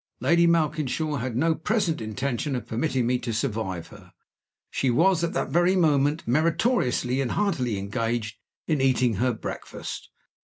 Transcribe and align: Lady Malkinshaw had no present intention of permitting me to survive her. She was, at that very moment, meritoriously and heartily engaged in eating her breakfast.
Lady 0.19 0.47
Malkinshaw 0.47 1.17
had 1.17 1.35
no 1.35 1.53
present 1.53 2.01
intention 2.01 2.55
of 2.55 2.65
permitting 2.65 3.05
me 3.05 3.19
to 3.19 3.31
survive 3.31 3.89
her. 3.89 4.13
She 4.71 4.89
was, 4.89 5.23
at 5.23 5.33
that 5.33 5.49
very 5.51 5.75
moment, 5.75 6.27
meritoriously 6.27 7.21
and 7.21 7.33
heartily 7.33 7.77
engaged 7.77 8.37
in 8.65 8.81
eating 8.81 9.17
her 9.17 9.31
breakfast. 9.31 10.09